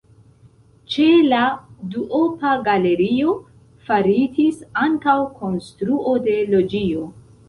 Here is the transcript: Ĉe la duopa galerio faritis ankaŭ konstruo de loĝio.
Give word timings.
Ĉe 0.91 1.03
la 1.33 1.41
duopa 1.95 2.53
galerio 2.67 3.35
faritis 3.89 4.57
ankaŭ 4.85 5.15
konstruo 5.43 6.15
de 6.25 6.35
loĝio. 6.55 7.05